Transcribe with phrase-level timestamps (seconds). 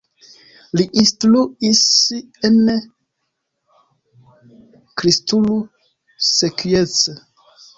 [0.79, 1.81] Li instruis
[2.49, 2.57] en
[5.03, 5.61] Cristuru
[6.33, 7.25] Secuiesc.